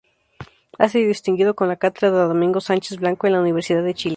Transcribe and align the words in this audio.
Ha 0.79 0.89
sido 0.89 1.09
distinguido 1.09 1.53
con 1.53 1.67
la 1.67 1.75
Cátedra 1.75 2.23
Domingo 2.23 2.59
Sánchez 2.59 2.97
Blanco 2.97 3.27
en 3.27 3.33
la 3.33 3.39
Universidad 3.39 3.83
de 3.83 3.93
Chile. 3.93 4.09